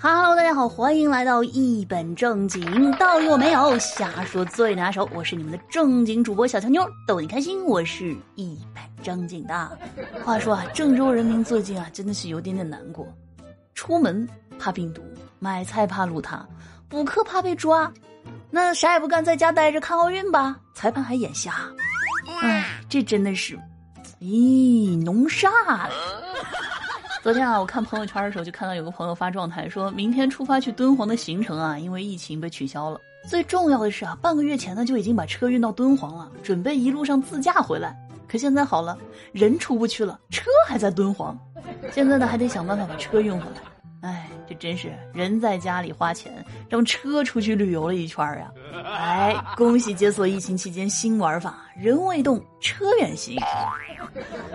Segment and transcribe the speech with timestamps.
[0.00, 5.08] Hello，大家好，欢迎来到一本正经，道理我没有，瞎说最拿手。
[5.12, 7.64] 我是你们的正经主播小强妞，逗你开心。
[7.64, 9.78] 我是一本正经的。
[10.24, 13.12] 话说啊，郑州人民最近啊，真的是有点点难过。
[13.74, 14.24] 出门
[14.56, 15.02] 怕病毒，
[15.40, 16.46] 买菜怕路塌，
[16.88, 17.92] 补课怕被抓，
[18.52, 20.56] 那啥也不干，在家待着看奥运吧。
[20.74, 21.54] 裁判还眼瞎，
[22.40, 23.58] 哎，这真的是，
[24.20, 25.90] 咦，弄煞了。
[27.20, 33.00] 昨天啊，我看朋友圈的时候，就看到有个朋友发状态，说明天出发去敦煌的行程啊，因为疫情被取消了。
[33.28, 37.96] 最重要的是啊，半个月前呢就已经把车运到敦煌了，准备一路上自驾回来。
[38.28, 38.96] 可现在好了，
[39.32, 41.36] 人出不去了，车还在敦煌，
[41.92, 43.67] 现在呢还得想办法把车运回来。
[44.48, 48.50] 哎，这真是人在家里花钱，让车出去旅游了一圈呀！
[48.84, 53.38] 哎，恭喜解锁疫情期间新玩法，人未动，车远行。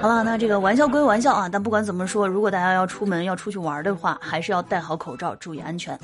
[0.00, 5.98] 好了，那这个玩笑归玩笑啊，但不管怎么说，如果大家要出门要出去玩的话，还是要戴好口罩，注意安全。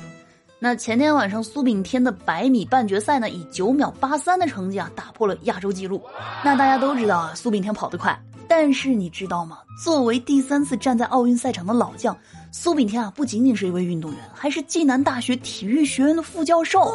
[0.57, 6.01] 那前天晚上苏炳添的百米半决赛呢，以九秒八三的成绩啊，打破了亚洲纪录。
[6.43, 9.59] 那大家都知道啊，苏炳添跑得快，但是你知道吗？
[9.83, 12.17] 作为第三次站在奥运赛场的老将。
[12.57, 16.89] 苏炳添啊，不仅仅是一位运动员，还是暨南大学体育学院的副教授。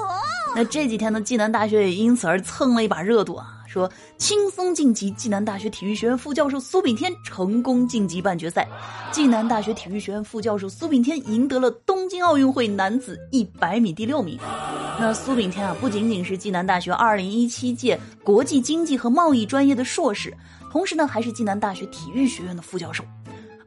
[0.56, 8.66] 那这几天呢，暨南大学也因此而蹭了一把热度啊，说轻松晋级暨南大学体育学院副教授苏炳添成功晋级半决赛。
[9.12, 14.38] 暨南大学体育学院副教授苏炳添赢得了东京奥运会男子一百米第六名。
[14.98, 20.34] 那苏炳添啊，不仅仅是暨南大学二零一七届国际经济和贸易专业的硕士，
[20.72, 23.04] 同时呢，还是暨南大学体育学院的副教授。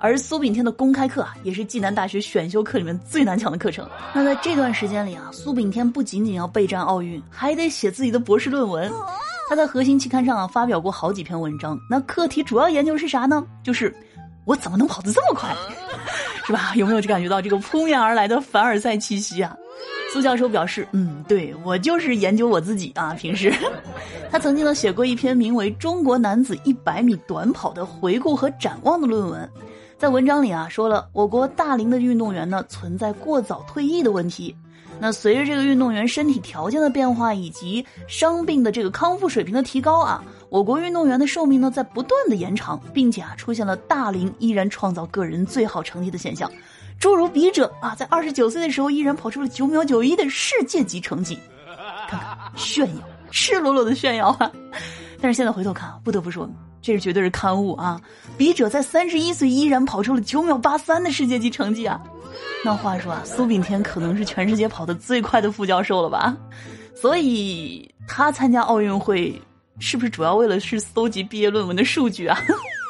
[0.04, 3.90] 而苏炳添的公开课啊，也是暨南大学选修课里面最难抢的课程。
[4.14, 8.92] 那在这段时间里啊，苏炳添不仅仅要备战奥运，还得写自己的博士论文。
[9.48, 11.80] 他在核心期刊上啊发表过好几篇文章。
[11.90, 13.46] 那课题主要研究是啥呢？
[13.64, 13.96] 就是
[14.44, 15.56] 我怎么能跑得这么快，
[16.46, 16.74] 是吧？
[16.76, 19.56] 有没有就感觉到这个扑面而来的凡尔赛气息啊？
[20.12, 23.14] 苏教授表示，嗯，对我就是研究我自己啊。
[23.14, 23.54] 平时，
[24.30, 29.50] 他曾经呢写过一篇名为《中国男子一百米短跑的回顾和展望》的论文。
[30.04, 34.54] 在文章里啊，说了我国大龄的运动员呢存在过早退役的问题。
[35.00, 46.52] 那随着这个运动员身体条件的变化以及伤病的这个康复水平的提高啊，我国运动员的寿命呢在不断的延长，并且啊出现了大龄依然创造个人最好成绩的现象，
[47.00, 51.40] 诸如笔者啊在二十九岁的时候依然跑出了九秒九一的世界级成绩，
[52.10, 54.52] 看看炫耀，赤裸裸的炫耀啊！
[55.22, 56.46] 但是现在回头看啊，不得不说。
[56.84, 58.00] 这是绝对是刊物啊！
[58.38, 62.00] 笔者在三十一岁依然跑出了九秒八三的世界级成绩啊！
[62.66, 66.36] 那话说啊，苏炳添可能是全世界跑得最快的副教授了吧？
[66.94, 69.42] 所以他参加奥运会
[69.80, 72.38] 是不是主要为了是搜集毕业论文的数据啊？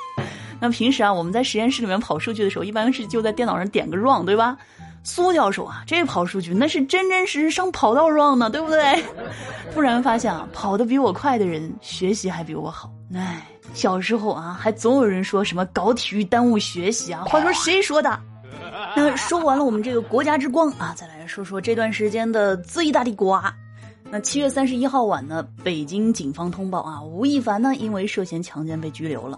[0.60, 4.58] 那平时啊，我们在实验室里面跑数据的时候，一般是就在电脑上点个 run，对吧？
[5.04, 9.04] 苏教授啊，这跑数据那是真真实实上跑道 run 呢，对不对？
[9.74, 13.46] 突然发现啊，跑得比我快的人学习还比我好，唉。
[13.74, 17.24] 小时候啊，还总有人说什么搞体育耽误学习啊？
[17.26, 18.20] 话说谁说的？
[18.96, 23.54] 那说完了我们这个国家之光啊，再来说说这段时间的最大的瓜。
[24.10, 29.38] 那七月三十一号晚呢，北京警方通报啊，吴亦凡呢因为涉嫌强奸被拘留了。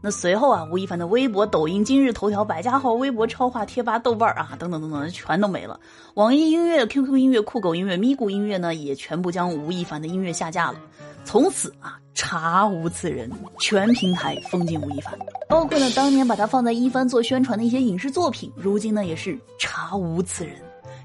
[0.00, 5.78] 那随后啊，吴亦凡的微博、抖音、今日头条、百家号、微博、超话、贴吧、豆瓣啊，等等等等，全都没了。
[6.14, 10.78] 网易音乐、QQ 音乐、酷狗音乐、咪咕音乐呢，也全部将吴亦凡的音乐下架了。
[11.24, 15.18] 从此啊，查无此人，全平台封禁吴亦凡，
[15.48, 20.56] 包括呢当年把他放在一番做宣传的一些影视作品，如今呢也是查无此人，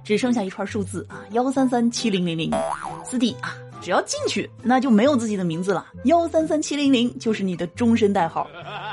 [0.03, 2.51] 只剩下一串数字啊，幺三三七零零零，
[3.05, 3.55] 四弟啊。
[3.79, 5.85] 只要进去，那就没有自己的名字了。
[6.05, 8.47] 幺三三七零零就是你的终身代号。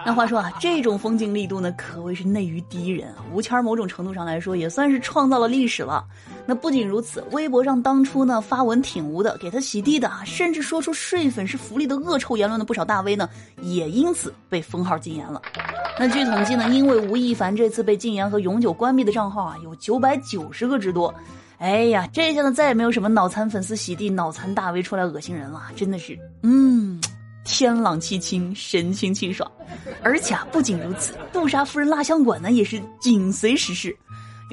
[0.04, 3.24] 那话说啊，这种封禁力度呢，可谓是内娱第一人啊。
[3.32, 6.04] 吴谦某种程度上来说，也算是创造了历史了。
[6.46, 13.28] 那不仅如此，微博上当初呢发文挺吴的，给他洗地的，甚至说出睡粉是福利的恶臭言论的不少大 V 呢，
[13.62, 15.40] 也因此被封号禁言了。
[15.98, 21.12] 那据统计呢，因为吴亦凡这次被禁言和永久关闭的账号啊，有九百九十个之多。
[21.58, 27.00] 哎呀，这下呢再也没有什么脑残粉丝洗地、脑残大 V 出来恶心人了，真的是，嗯，
[27.44, 29.50] 天朗气清，神清气爽。
[30.02, 33.96] 而且啊，不仅如此，杜莎夫人蜡像馆呢也是紧随时事。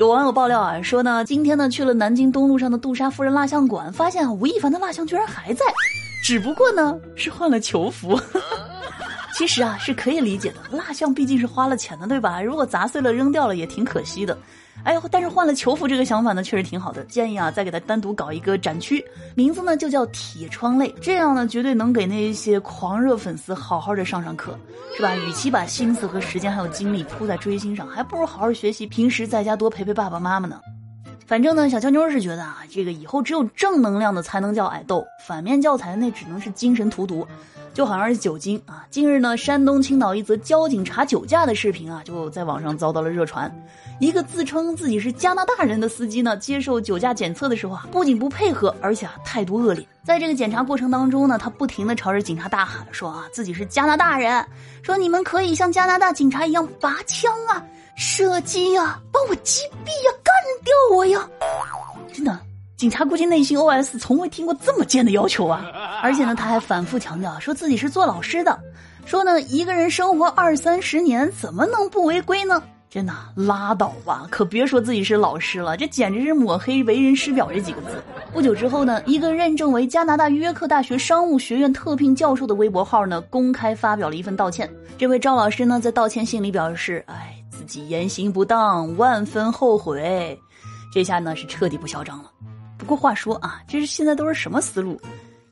[0.01, 5.63] 有网友爆料啊，说呢，今天呢去了南京东路上的杜莎夫人蜡像馆，发现啊吴亦凡的蜡像居然还在，
[6.24, 8.19] 只不过呢是换了囚服。
[9.42, 12.40] 其实啊是可以理解的，蜡像毕竟是花了钱的，对吧？
[12.40, 14.38] 如果砸碎了扔掉了也挺可惜的。
[14.84, 17.04] 哎呦，但是换了囚服这个想法呢，确实挺好的。
[17.06, 19.04] 建议啊，再给他单独搞一个展区，
[19.34, 20.94] 名字呢就叫铁窗泪。
[21.02, 24.56] 这样呢，绝对能给那些狂热粉丝好好的上上课，
[24.96, 25.16] 是吧？
[25.16, 30.62] 与其把心思和时间还有精力扑在追星上，还不如好好学习，平时在家多陪陪爸爸妈妈呢。
[31.26, 37.28] 反正呢，小乔妞是觉得啊，这个以后只有正能量的才能叫矮豆，反面教材那只能是精神荼毒。
[37.74, 38.86] 就好像是酒精啊！
[38.90, 43.52] 近日呢，山东青岛一则交警查酒驾的视频啊，就在网上遭到了热传。
[44.00, 49.88] 一个自称自己是加拿大人的司机呢，接受酒驾检测的时候啊，不仅不配合，而且啊态度恶劣。
[50.04, 54.46] 在这个检查过程当中呢，他不停的朝着警察大喊说啊，自己是加拿大人，
[54.82, 57.64] 说你们可以像加拿大警察一样拔枪啊、
[57.96, 60.34] 射击呀、把我击毙呀、干
[60.64, 61.30] 掉我呀！
[62.12, 62.38] 真的。
[62.81, 65.68] 警察估计内心 OS：从未听过这么贱的要求啊！
[66.01, 68.60] 而且呢，他还反复强调说自己是做老师的，
[69.06, 72.63] 说呢，一个人生活二三十年怎么能不违规呢？
[72.89, 78.01] 真的拉倒吧，可别说自己是老师了，这简直是抹黑“为人师表”这几个字。
[78.33, 84.68] 不久之后呢，一个认证为加拿大约克大学商务学院特聘教授的微博号呢，公开发表了一份道歉。
[84.98, 90.36] 这位赵老师呢，在道歉信里表示：“哎，自己言行不当，万分后悔。”
[90.92, 92.31] 这下呢，是彻底不嚣张了。
[92.81, 95.00] 不过话说啊，这是现在都是什么思路？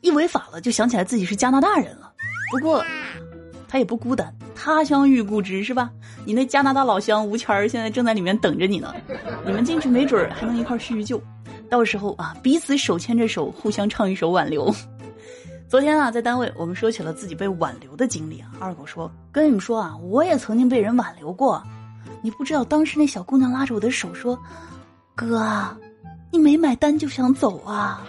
[0.01, 2.11] 一违法了就想起来自己是加拿大人了。
[2.51, 2.83] 不过
[3.67, 5.91] 他也不孤单，他乡遇故知是吧？
[6.25, 8.95] 你那加拿大老乡吴谦儿现在正在里面等着你呢，
[9.45, 11.21] 你们进去没准还能一块叙叙旧。
[11.69, 14.73] 到时候啊，彼此手牵着手，互相唱一首挽留。
[15.67, 21.61] 昨天啊，在单位我们说起了自己被挽留的经历啊，二狗说跟你们说啊，我也曾经被人挽留过。
[22.23, 24.37] 你不知道当时那小姑娘拉着我的手说
[25.13, 25.39] ：“哥。”
[26.31, 28.05] 你没买单就想走啊？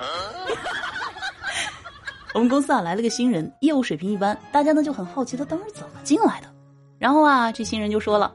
[2.34, 6.46] 我们公司啊来了个新人，业务水平一般，大家呢就很好奇他当时怎么进来的。
[6.98, 8.32] 然后啊，这新人就说了：“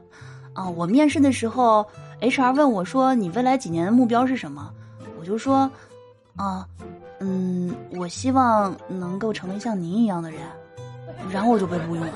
[0.52, 1.86] 啊，我面试的时候
[2.20, 4.70] ，HR 问我说你未来几年的目标是什么？
[5.18, 5.70] 我就说，
[6.36, 6.66] 啊，
[7.20, 10.40] 嗯，我希望能够成为像您一样的人。
[11.30, 12.12] 然后我就被录用了。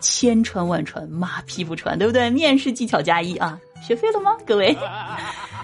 [0.00, 2.28] 千传万传，马屁不传，对不对？
[2.28, 4.76] 面试技巧加一啊，学会了吗，各位？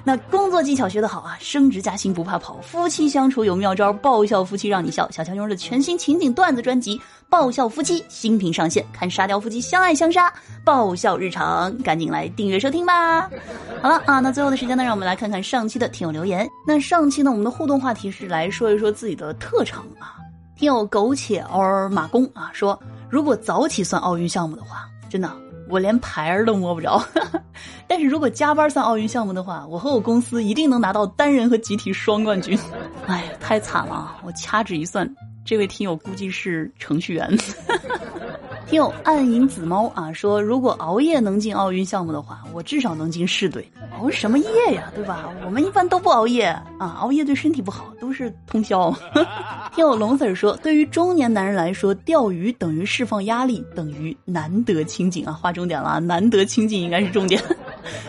[0.04, 5.08] 那工作技巧学得好啊，升职加薪不怕跑，夫妻相处有妙招，爆笑夫妻让你笑。
[5.10, 10.32] 小乔妞的全新情景段子专辑《爆笑夫妻》新品上线，看沙雕夫妻相爱相杀，
[10.64, 13.31] 爆笑日常，赶紧来订阅收听吧。
[13.81, 16.48] 好了啊，那最后的时间呢，让我们来看看上期的听友留言。
[16.66, 20.19] 那上期呢，我们的互动话题是来说一说自己的特长啊。
[20.56, 22.78] 听友苟且儿马工啊说，
[23.08, 25.31] 如果早起算奥运项目的话，真的。
[25.72, 27.02] 我连牌儿都摸不着，
[27.88, 32.58] 但是如果加班算奥运项目的话，我和我公司一定能拿到单人和集体双冠军。
[33.08, 34.19] 哎呀，太惨了！
[34.22, 35.08] 我掐指一算，
[35.46, 37.34] 这位听友估计是程序员。
[38.69, 43.66] 听友暗影紫猫啊说，如果熬夜能进奥运项目的话，我至少能进市队。
[44.02, 45.31] 熬什么夜呀，对吧？
[45.46, 46.46] 我们一般都不熬夜
[46.78, 48.93] 啊，熬夜对身体不好，都是通宵。
[49.76, 55.32] 听我龙 Sir 说，对于中年男人来说，钓鱼等于释放压力，等于难得清静啊。
[55.32, 57.40] 划重点了，难得清静应该是重点。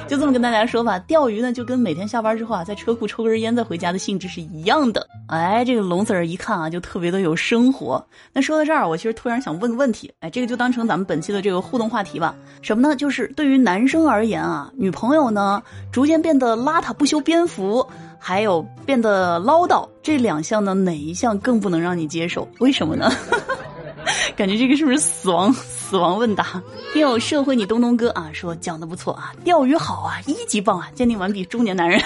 [0.07, 5.07] 就这么跟大家说吧，钓鱼呢就跟每天下班之后啊，在车库抽根烟再回家的性质是一样的。
[5.27, 8.05] 哎，这个龙子儿一看啊，就特别的有生活。
[8.31, 12.35] 那说到这儿，我其实突然想问个问题，哎，这个就当成咱们本期的这个互动话题吧。
[12.61, 12.95] 什么呢？
[12.95, 15.61] 就是对于男生而言啊，女朋友呢
[15.91, 17.85] 逐渐变得邋遢不修边幅，
[18.19, 22.47] 还有变得唠叨，这两项呢哪一项更不能让你接受？
[22.59, 23.11] 为什么呢？
[24.35, 25.53] 感觉这个是不是 死亡
[25.93, 26.59] 死亡问答？
[26.91, 32.01] 听友社会你东东哥啊说讲的不错啊，钓鱼好啊，一级棒啊，鉴定完毕，中年男人。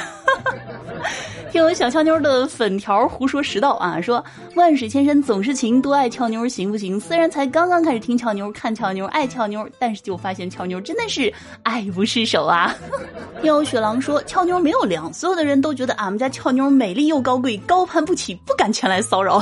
[1.54, 4.22] 听我小俏妞的粉条胡说十道啊，说
[4.56, 7.00] 万水千山总是情，多爱俏妞行不行？
[7.00, 11.34] 虽然才刚刚开始听俏妞、看俏妞、爱俏妞，但是就发现俏妞真的是
[11.64, 12.76] 爱不释手啊。
[13.42, 19.42] 听我雪狼说俏妞没有凉，所有的人都觉得俺们家俏妞美丽又高贵，高攀不起，不敢前来骚扰。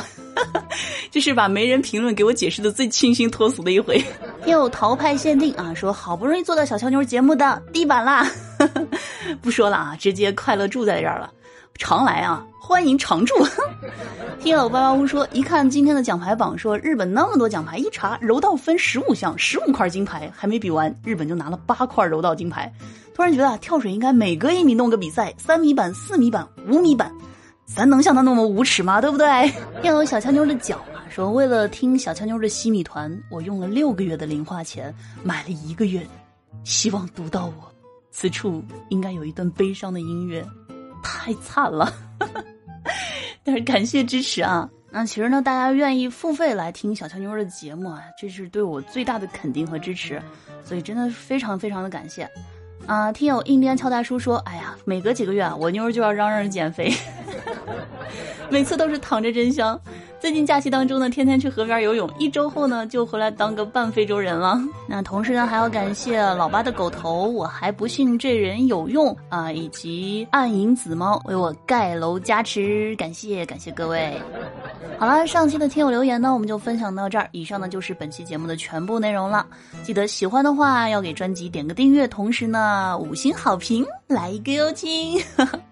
[1.16, 3.98] 这是把没人评论给我解释的最清新脱俗的一回。
[4.44, 8.30] 听有淘派限定啊，说好不容易做到小俏妞节目的地板啦，
[9.42, 11.32] 不说了啊，直接快乐住在这儿了。
[11.76, 13.34] 常来啊，欢迎常驻。
[14.42, 22.70] 听友八八屋说，一看今天的奖牌榜，说日本那么多奖牌，一查柔道分十五项，十五块金牌，还没比完，日本就拿了八块柔道金牌。
[23.14, 27.10] 突然觉得啊，跳水应该每隔一米弄个比赛，三米板、四米板、五米板，
[27.66, 29.00] 咱能像他那么无耻吗？
[29.00, 29.26] 对不对？
[29.82, 30.78] 要有小俏妞的脚，
[31.16, 34.94] 说为了听小俏妞的西米团，我用了六个月的零花钱
[35.24, 36.06] 买了一个月，
[36.66, 37.72] 希望读到我。
[38.12, 40.46] 此处应该有一段悲伤的音乐。
[41.02, 41.90] 太惨了，
[43.46, 44.70] 但是感谢支持啊！
[44.92, 50.22] 那其实呢，大家愿意付费来听小乔妞的节目啊，这是对我最大的肯定和支持，
[50.66, 52.30] 所以真的非常非常的感谢
[52.88, 53.10] 啊！
[53.14, 56.94] 听友印第安乔大叔说：“哎呀，每隔几个月啊，我妞就要嚷嚷着减肥，
[58.50, 59.80] 每次都是躺着真香。”
[60.18, 64.60] 最近假期当中呢，天天去河边游泳，一周后呢就回来当个半非洲人了。
[64.90, 74.20] 那同时呢，还要感谢老八的狗头，我还不信这人有用啊，以及暗影紫猫为我盖楼加持，感谢感谢各位。
[74.98, 77.28] 好了，上期的听友留言呢，我们就分享到这儿。
[77.32, 79.46] 以上呢就是本期节目的全部内容了。
[79.84, 85.22] 记得喜欢的话要给专辑点个订阅，同时呢五星好评来一个哟亲。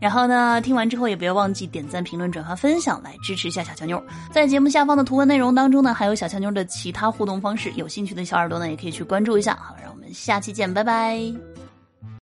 [0.00, 4.02] 然后呢，听完之后也不要忘记点赞、评论、转发、分享，来支持一下小乔妞。
[4.32, 9.54] 在节目下方的图文内容当中呢，还有小乔妞的其他互动方式，有兴趣的小耳朵呢也可以去关注一下。
[9.60, 11.69] 好，让我们下期见，拜拜。